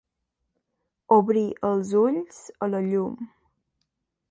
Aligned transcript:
Obrir 1.17 1.43
els 1.69 1.93
ulls 2.01 2.41
a 2.69 2.73
la 2.73 2.83
llum. 2.89 3.15